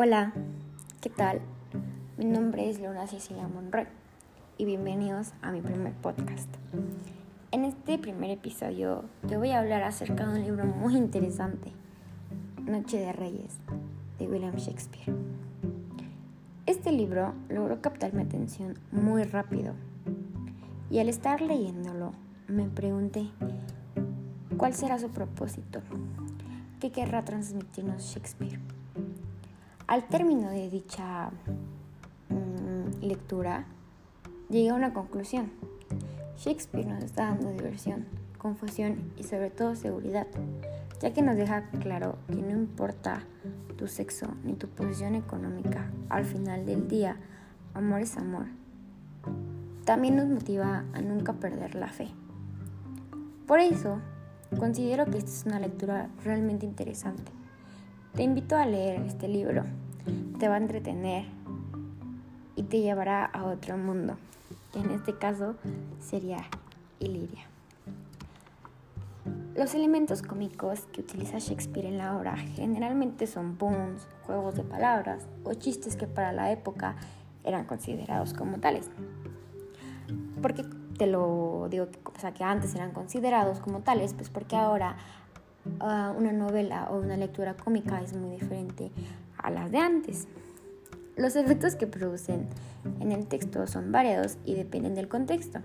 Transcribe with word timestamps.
Hola, 0.00 0.32
¿qué 1.00 1.10
tal? 1.10 1.40
Mi 2.18 2.24
nombre 2.24 2.70
es 2.70 2.78
Luna 2.78 3.08
Cecilia 3.08 3.48
Monroy 3.48 3.88
y 4.56 4.64
bienvenidos 4.64 5.32
a 5.42 5.50
mi 5.50 5.60
primer 5.60 5.92
podcast. 5.92 6.48
En 7.50 7.64
este 7.64 7.98
primer 7.98 8.30
episodio 8.30 9.06
te 9.26 9.36
voy 9.36 9.50
a 9.50 9.58
hablar 9.58 9.82
acerca 9.82 10.24
de 10.24 10.38
un 10.38 10.44
libro 10.44 10.66
muy 10.66 10.94
interesante, 10.96 11.72
Noche 12.62 12.98
de 12.98 13.12
Reyes, 13.12 13.58
de 14.20 14.28
William 14.28 14.54
Shakespeare. 14.54 15.12
Este 16.66 16.92
libro 16.92 17.34
logró 17.48 17.80
captar 17.80 18.14
mi 18.14 18.22
atención 18.22 18.78
muy 18.92 19.24
rápido 19.24 19.74
y 20.90 21.00
al 21.00 21.08
estar 21.08 21.40
leyéndolo 21.40 22.12
me 22.46 22.68
pregunté 22.68 23.26
cuál 24.56 24.74
será 24.74 24.96
su 25.00 25.08
propósito, 25.08 25.80
qué 26.78 26.92
querrá 26.92 27.24
transmitirnos 27.24 28.14
Shakespeare. 28.14 28.77
Al 29.88 30.04
término 30.04 30.50
de 30.50 30.68
dicha 30.68 31.30
mm, 32.28 33.02
lectura, 33.02 33.64
llegué 34.50 34.68
a 34.68 34.74
una 34.74 34.92
conclusión. 34.92 35.50
Shakespeare 36.36 36.86
nos 36.86 37.02
está 37.02 37.30
dando 37.30 37.50
diversión, 37.52 38.04
confusión 38.36 39.10
y 39.16 39.22
sobre 39.22 39.48
todo 39.48 39.74
seguridad, 39.76 40.26
ya 41.00 41.14
que 41.14 41.22
nos 41.22 41.36
deja 41.36 41.70
claro 41.80 42.18
que 42.26 42.34
no 42.34 42.50
importa 42.50 43.22
tu 43.78 43.88
sexo 43.88 44.26
ni 44.44 44.52
tu 44.52 44.68
posición 44.68 45.14
económica, 45.14 45.90
al 46.10 46.26
final 46.26 46.66
del 46.66 46.86
día, 46.86 47.16
amor 47.72 48.02
es 48.02 48.18
amor. 48.18 48.44
También 49.86 50.16
nos 50.16 50.28
motiva 50.28 50.84
a 50.92 51.00
nunca 51.00 51.32
perder 51.32 51.74
la 51.74 51.88
fe. 51.88 52.08
Por 53.46 53.58
eso, 53.60 54.00
considero 54.58 55.06
que 55.06 55.16
esta 55.16 55.30
es 55.30 55.46
una 55.46 55.58
lectura 55.60 56.10
realmente 56.22 56.66
interesante 56.66 57.38
te 58.18 58.24
invito 58.24 58.56
a 58.56 58.66
leer 58.66 59.02
este 59.02 59.28
libro. 59.28 59.62
Te 60.38 60.48
va 60.48 60.54
a 60.54 60.58
entretener 60.58 61.24
y 62.56 62.64
te 62.64 62.80
llevará 62.80 63.24
a 63.24 63.44
otro 63.44 63.76
mundo, 63.76 64.16
que 64.72 64.80
en 64.80 64.90
este 64.90 65.16
caso 65.16 65.54
sería 66.00 66.38
Iliria. 66.98 67.46
Los 69.54 69.74
elementos 69.74 70.22
cómicos 70.22 70.86
que 70.92 71.00
utiliza 71.00 71.38
Shakespeare 71.38 71.86
en 71.86 71.98
la 71.98 72.16
obra 72.16 72.36
generalmente 72.36 73.26
son 73.26 73.56
puns, 73.56 74.06
juegos 74.24 74.54
de 74.54 74.62
palabras 74.62 75.26
o 75.44 75.54
chistes 75.54 75.96
que 75.96 76.06
para 76.06 76.32
la 76.32 76.52
época 76.52 76.94
eran 77.42 77.64
considerados 77.64 78.34
como 78.34 78.58
tales. 78.58 78.88
Porque 80.40 80.64
te 80.96 81.06
lo 81.06 81.66
digo, 81.70 81.88
o 82.04 82.20
sea, 82.20 82.32
que 82.32 82.44
antes 82.44 82.74
eran 82.74 82.92
considerados 82.92 83.60
como 83.60 83.80
tales, 83.80 84.14
pues 84.14 84.30
porque 84.30 84.56
ahora 84.56 84.96
una 85.80 86.32
novela 86.32 86.88
o 86.90 86.98
una 86.98 87.16
lectura 87.16 87.54
cómica 87.54 88.00
es 88.00 88.16
muy 88.16 88.30
diferente 88.30 88.90
a 89.38 89.50
las 89.50 89.70
de 89.70 89.78
antes. 89.78 90.28
Los 91.16 91.34
efectos 91.34 91.74
que 91.74 91.86
producen 91.86 92.46
en 93.00 93.12
el 93.12 93.26
texto 93.26 93.66
son 93.66 93.90
variados 93.90 94.38
y 94.44 94.54
dependen 94.54 94.94
del 94.94 95.08
contexto. 95.08 95.60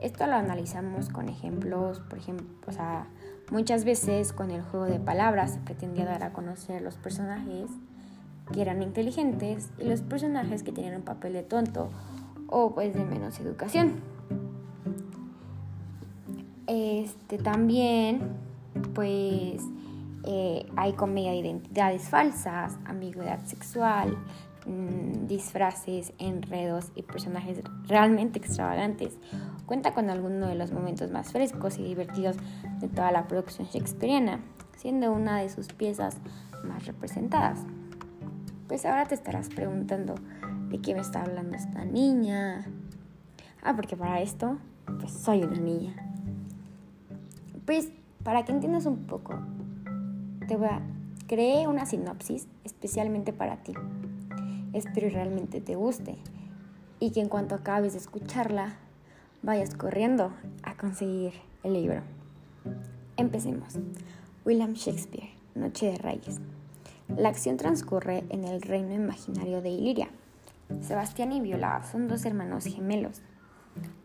Esto 0.00 0.26
lo 0.26 0.34
analizamos 0.34 1.08
con 1.08 1.28
ejemplos, 1.28 2.00
por 2.00 2.18
ejemplo, 2.18 2.46
o 2.66 2.72
sea, 2.72 3.08
muchas 3.50 3.84
veces 3.84 4.32
con 4.32 4.50
el 4.50 4.62
juego 4.62 4.86
de 4.86 5.00
palabras 5.00 5.54
se 5.54 5.58
pretendía 5.60 6.04
dar 6.04 6.22
a 6.22 6.32
conocer 6.32 6.82
los 6.82 6.96
personajes 6.96 7.70
que 8.52 8.62
eran 8.62 8.82
inteligentes 8.82 9.70
y 9.78 9.84
los 9.84 10.02
personajes 10.02 10.62
que 10.62 10.72
tenían 10.72 10.94
un 10.96 11.02
papel 11.02 11.32
de 11.32 11.42
tonto 11.42 11.90
o 12.46 12.74
pues 12.74 12.94
de 12.94 13.04
menos 13.04 13.40
educación. 13.40 13.94
Este 16.66 17.38
también 17.38 18.20
pues 18.94 19.62
eh, 20.26 20.66
hay 20.76 20.92
comedia 20.94 21.30
de 21.30 21.36
identidades 21.36 22.08
falsas, 22.08 22.78
ambigüedad 22.84 23.44
sexual, 23.44 24.18
mm, 24.66 25.26
disfraces, 25.26 26.12
enredos 26.18 26.90
y 26.96 27.02
personajes 27.02 27.62
realmente 27.86 28.40
extravagantes. 28.40 29.16
Cuenta 29.66 29.94
con 29.94 30.10
algunos 30.10 30.48
de 30.48 30.56
los 30.56 30.72
momentos 30.72 31.12
más 31.12 31.30
frescos 31.30 31.78
y 31.78 31.84
divertidos 31.84 32.36
de 32.80 32.88
toda 32.88 33.12
la 33.12 33.28
producción 33.28 33.68
shakespeariana, 33.68 34.40
siendo 34.76 35.12
una 35.12 35.40
de 35.40 35.48
sus 35.48 35.68
piezas 35.68 36.18
más 36.64 36.86
representadas. 36.86 37.60
Pues 38.66 38.84
ahora 38.84 39.06
te 39.06 39.14
estarás 39.14 39.48
preguntando 39.48 40.16
de 40.68 40.80
qué 40.80 40.94
me 40.94 41.00
está 41.00 41.22
hablando 41.22 41.56
esta 41.56 41.84
niña. 41.84 42.66
Ah, 43.62 43.74
porque 43.76 43.96
para 43.96 44.20
esto, 44.20 44.58
pues 44.98 45.12
soy 45.12 45.44
una 45.44 45.60
niña. 45.60 45.94
Pues 47.64 47.92
para 48.24 48.44
que 48.44 48.50
entiendas 48.50 48.86
un 48.86 49.06
poco, 49.06 49.38
te 50.46 50.56
voy 50.56 50.68
a 50.68 50.80
crear 51.26 51.68
una 51.68 51.86
sinopsis 51.86 52.46
especialmente 52.64 53.32
para 53.32 53.56
ti. 53.62 53.74
Espero 54.72 55.08
realmente 55.10 55.60
te 55.60 55.74
guste 55.74 56.16
y 57.00 57.10
que 57.10 57.20
en 57.20 57.28
cuanto 57.28 57.54
acabes 57.54 57.92
de 57.92 57.98
escucharla, 57.98 58.76
vayas 59.42 59.74
corriendo 59.74 60.32
a 60.62 60.76
conseguir 60.76 61.32
el 61.64 61.74
libro. 61.74 62.02
Empecemos. 63.16 63.78
William 64.44 64.74
Shakespeare, 64.74 65.30
Noche 65.54 65.86
de 65.86 65.98
Reyes. 65.98 66.40
La 67.08 67.28
acción 67.28 67.56
transcurre 67.56 68.24
en 68.28 68.44
el 68.44 68.62
reino 68.62 68.94
imaginario 68.94 69.62
de 69.62 69.70
Iliria. 69.70 70.08
Sebastián 70.80 71.32
y 71.32 71.40
Viola 71.40 71.82
son 71.90 72.08
dos 72.08 72.24
hermanos 72.24 72.66
gemelos. 72.66 73.20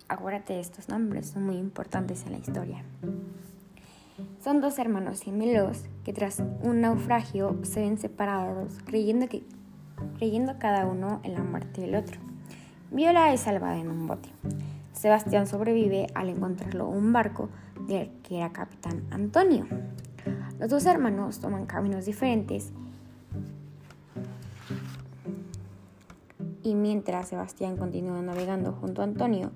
Acuérdate 0.08 0.60
estos 0.60 0.90
nombres, 0.90 1.28
son 1.28 1.46
muy 1.46 1.58
importantes 1.58 2.26
en 2.26 2.34
la 2.34 2.38
historia. 2.40 2.84
Son 4.44 4.62
dos 4.62 4.80
hermanos 4.80 5.22
gemelos 5.22 5.84
que 6.04 6.14
tras 6.14 6.42
un 6.62 6.82
naufragio 6.82 7.60
se 7.64 7.82
ven 7.82 7.98
separados, 7.98 8.80
creyendo, 8.86 9.28
que, 9.28 9.44
creyendo 10.18 10.58
cada 10.60 10.86
uno 10.86 11.22
en 11.24 11.34
la 11.34 11.44
muerte 11.44 11.82
del 11.82 11.96
otro. 11.96 12.20
Viola 12.92 13.34
es 13.34 13.42
salvada 13.42 13.78
en 13.78 13.90
un 13.90 14.08
bote. 14.08 14.30
Sebastián 14.94 15.48
sobrevive 15.48 16.08
al 16.14 16.30
encontrarlo 16.30 16.88
un 16.88 17.14
barco 17.14 17.50
del 17.88 18.10
que 18.24 18.38
era 18.38 18.52
capitán 18.52 19.04
Antonio. 19.12 19.66
Los 20.60 20.70
dos 20.70 20.86
hermanos 20.86 21.40
toman 21.40 21.66
caminos 21.66 22.06
diferentes 22.06 22.72
y 26.64 26.76
mientras 26.76 27.30
Sebastián 27.30 27.78
continúa 27.78 28.22
navegando 28.22 28.74
junto 28.74 29.02
a 29.02 29.06
Antonio, 29.06 29.52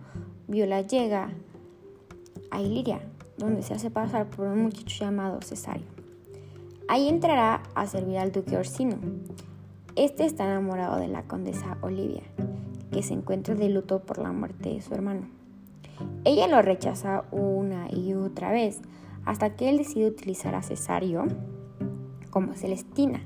Viola 0.48 0.82
llega 0.82 1.30
a 2.52 2.62
Iliria, 2.62 3.02
donde 3.38 3.64
se 3.64 3.74
hace 3.74 3.90
pasar 3.90 4.30
por 4.30 4.48
un 4.48 4.64
muchacho 4.64 5.06
llamado 5.06 5.42
Cesario. 5.42 5.86
Ahí 6.88 7.10
entrará 7.10 7.64
a 7.74 7.88
servir 7.88 8.18
al 8.18 8.32
duque 8.32 8.58
Orsino. 8.58 8.98
Este 9.96 10.26
está 10.26 10.46
enamorado 10.46 10.98
de 10.98 11.08
la 11.08 11.24
condesa 11.24 11.78
Olivia, 11.82 12.24
que 12.92 13.02
se 13.02 13.14
encuentra 13.14 13.56
de 13.56 13.70
luto 13.70 14.00
por 14.00 14.20
la 14.20 14.32
muerte 14.32 14.70
de 14.70 14.82
su 14.82 14.94
hermano. 14.94 15.28
Ella 16.24 16.48
lo 16.48 16.62
rechaza 16.62 17.24
una 17.32 17.88
y 17.92 18.14
otra 18.14 18.52
vez 18.52 18.82
hasta 19.26 19.56
que 19.56 19.70
él 19.70 19.78
decide 19.78 20.08
utilizar 20.08 20.54
a 20.54 20.62
Cesario 20.62 21.26
como 22.30 22.54
Celestina, 22.54 23.22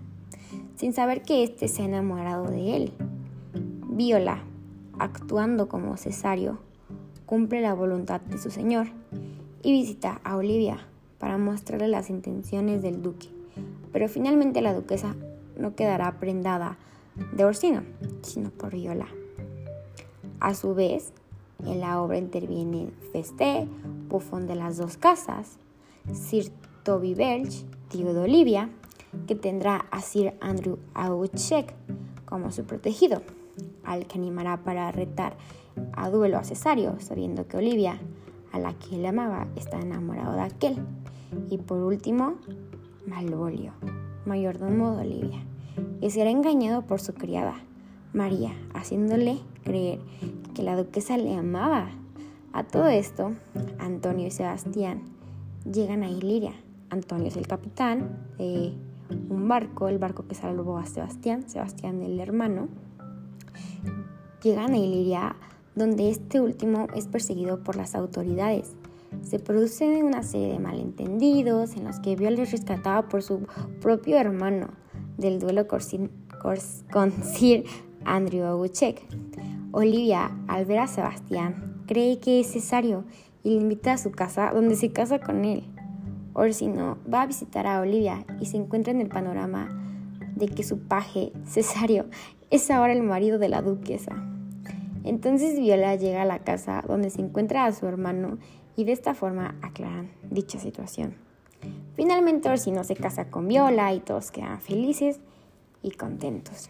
sin 0.76 0.94
saber 0.94 1.24
que 1.24 1.44
éste 1.44 1.68
se 1.68 1.82
ha 1.82 1.86
enamorado 1.86 2.46
de 2.46 2.76
él. 2.76 2.94
Viola, 3.90 4.44
actuando 4.98 5.68
como 5.68 5.98
Cesario, 5.98 6.60
cumple 7.26 7.62
la 7.62 7.74
voluntad 7.74 8.22
de 8.22 8.38
su 8.38 8.52
señor 8.52 8.88
y 9.62 9.72
visita 9.72 10.22
a 10.24 10.38
Olivia 10.38 10.78
para 11.18 11.38
mostrarle 11.38 11.88
las 11.88 12.10
intenciones 12.10 12.82
del 12.82 13.02
duque. 13.02 13.28
Pero 13.92 14.08
finalmente 14.08 14.62
la 14.62 14.74
duquesa 14.74 15.16
no 15.58 15.76
quedará 15.76 16.20
prendada 16.20 16.78
de 17.34 17.46
Orsino, 17.46 17.84
sino 18.22 18.50
por 18.50 18.74
Viola. 18.74 19.08
A 20.40 20.54
su 20.54 20.74
vez, 20.74 21.12
en 21.66 21.82
la 21.82 22.02
obra 22.02 22.18
interviene 22.18 22.92
Festé, 23.12 23.68
bufón 24.08 24.48
de 24.48 24.56
las 24.56 24.78
dos 24.78 24.98
casas, 24.98 25.58
Sir 26.14 26.52
Toby 26.84 27.14
Belch, 27.14 27.66
tío 27.90 28.14
de 28.14 28.22
Olivia, 28.22 28.70
que 29.28 29.36
tendrá 29.36 29.86
a 29.92 30.02
Sir 30.02 30.34
Andrew 30.40 30.78
Auchek 30.94 31.74
como 32.26 32.52
su 32.52 32.64
protegido, 32.64 33.22
al 33.84 34.08
que 34.08 34.18
animará 34.18 34.64
para 34.64 34.92
retar 34.92 35.36
a 35.94 36.10
duelo 36.10 36.38
a 36.38 36.44
Cesario, 36.44 37.00
sabiendo 37.00 37.48
que 37.48 37.58
Olivia 37.58 38.00
a 38.52 38.60
la 38.60 38.74
que 38.74 38.96
él 38.96 39.06
amaba 39.06 39.48
está 39.56 39.80
enamorado 39.80 40.34
de 40.34 40.42
aquel. 40.42 40.78
Y 41.50 41.58
por 41.58 41.80
último, 41.80 42.36
Malvolio, 43.06 43.74
mayordomo 44.26 44.96
de 44.96 45.02
Olivia, 45.02 45.44
que 46.00 46.10
será 46.10 46.30
engañado 46.30 46.84
por 46.84 47.00
su 47.00 47.14
criada, 47.14 47.56
María, 48.14 48.54
haciéndole 48.74 49.40
creer 49.64 50.00
que 50.54 50.64
la 50.64 50.76
duquesa 50.76 51.18
le 51.18 51.36
amaba. 51.36 51.90
A 52.52 52.64
todo 52.64 52.88
esto, 52.88 53.34
Antonio 53.78 54.28
y 54.28 54.32
Sebastián 54.32 55.04
llegan 55.72 56.04
a 56.04 56.10
Iliria. 56.10 56.54
Antonio 56.90 57.28
es 57.28 57.38
el 57.38 57.48
capitán 57.48 58.18
de 58.38 58.74
un 59.30 59.48
barco, 59.48 59.88
el 59.88 60.00
barco 60.00 60.28
que 60.28 60.36
salvó 60.36 60.78
a 60.78 60.86
Sebastián, 60.86 61.48
Sebastián 61.48 62.02
el 62.02 62.20
hermano. 62.20 62.68
Llegan 64.42 64.74
a 64.74 64.78
Iliria 64.78 65.36
donde 65.80 66.10
este 66.10 66.42
último 66.42 66.88
es 66.94 67.08
perseguido 67.08 67.64
por 67.64 67.76
las 67.76 67.96
autoridades. 67.96 68.76
Se 69.24 69.40
producen 69.40 70.04
una 70.04 70.22
serie 70.22 70.50
de 70.50 70.60
malentendidos 70.60 71.76
en 71.76 71.86
los 71.86 72.00
que 72.00 72.16
Viola 72.16 72.44
es 72.44 72.52
rescatada 72.52 73.08
por 73.10 73.24
su 73.24 73.48
propio 73.82 74.18
hermano 74.18 74.68
del 75.18 75.40
duelo 75.40 75.68
con 75.68 77.12
Sir 77.24 77.64
Andrew 78.06 78.46
Aguchek. 78.46 79.08
Olivia, 79.72 80.32
al 80.48 80.66
ver 80.66 80.80
a 80.80 80.88
Sebastián, 80.88 81.84
cree 81.88 82.20
que 82.20 82.42
es 82.42 82.52
cesario 82.52 83.06
y 83.44 83.52
le 83.52 83.62
invita 83.62 83.94
a 83.94 83.98
su 83.98 84.12
casa 84.12 84.52
donde 84.54 84.76
se 84.76 84.92
casa 84.92 85.20
con 85.20 85.46
él. 85.46 85.64
Orsino 86.34 86.98
va 87.12 87.24
a 87.24 87.28
visitar 87.28 87.66
a 87.68 87.80
Olivia 87.80 88.26
y 88.40 88.46
se 88.46 88.58
encuentra 88.58 88.92
en 88.92 89.02
el 89.02 89.08
panorama 89.08 89.70
de 90.36 90.48
que 90.48 90.64
su 90.64 90.80
paje, 90.80 91.32
Cesario, 91.46 92.06
es 92.50 92.70
ahora 92.70 92.94
el 92.94 93.04
marido 93.04 93.40
de 93.40 93.50
la 93.50 93.62
duquesa. 93.62 94.39
Entonces 95.10 95.60
Viola 95.60 95.96
llega 95.96 96.22
a 96.22 96.26
la 96.26 96.38
casa 96.38 96.84
donde 96.88 97.10
se 97.10 97.20
encuentra 97.20 97.66
a 97.66 97.72
su 97.72 97.88
hermano 97.88 98.38
y 98.76 98.84
de 98.84 98.92
esta 98.92 99.16
forma 99.16 99.56
aclaran 99.64 100.12
dicha 100.30 100.60
situación. 100.60 101.16
Finalmente 101.96 102.48
Orsino 102.48 102.84
se 102.84 102.96
casa 102.96 103.32
con 103.32 103.48
Viola 103.48 103.92
y 103.92 104.02
todos 104.02 104.30
quedan 104.30 104.62
felices 104.62 105.20
y 105.82 105.90
contentos. 105.90 106.70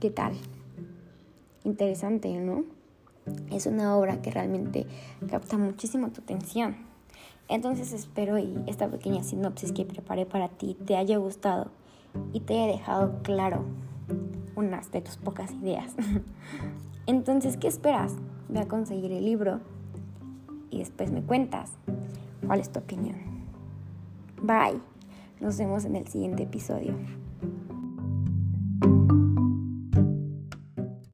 ¿Qué 0.00 0.10
tal? 0.10 0.32
Interesante, 1.62 2.28
¿no? 2.40 2.64
Es 3.52 3.66
una 3.66 3.96
obra 3.96 4.20
que 4.20 4.32
realmente 4.32 4.88
capta 5.30 5.56
muchísimo 5.56 6.10
tu 6.10 6.22
atención. 6.22 6.74
Entonces 7.46 7.92
espero 7.92 8.36
y 8.36 8.52
esta 8.66 8.88
pequeña 8.88 9.22
sinopsis 9.22 9.70
que 9.70 9.84
preparé 9.84 10.26
para 10.26 10.48
ti 10.48 10.76
te 10.86 10.96
haya 10.96 11.18
gustado 11.18 11.70
y 12.32 12.40
te 12.40 12.54
haya 12.54 12.72
dejado 12.72 13.22
claro 13.22 13.64
unas 14.56 14.90
de 14.90 15.02
tus 15.02 15.18
pocas 15.18 15.52
ideas. 15.52 15.94
Entonces, 17.06 17.56
¿qué 17.56 17.68
esperas? 17.68 18.14
Ve 18.48 18.60
a 18.60 18.68
conseguir 18.68 19.12
el 19.12 19.24
libro 19.24 19.60
y 20.70 20.78
después 20.78 21.10
me 21.12 21.22
cuentas 21.22 21.72
cuál 22.46 22.60
es 22.60 22.70
tu 22.70 22.80
opinión. 22.80 23.16
Bye. 24.42 24.80
Nos 25.40 25.58
vemos 25.58 25.84
en 25.84 25.96
el 25.96 26.08
siguiente 26.08 26.44
episodio. 26.44 26.94